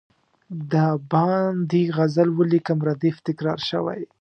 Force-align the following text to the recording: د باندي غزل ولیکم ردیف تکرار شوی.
د 0.71 0.73
باندي 1.11 1.83
غزل 1.97 2.29
ولیکم 2.39 2.77
ردیف 2.87 3.15
تکرار 3.27 3.59
شوی. 3.69 4.01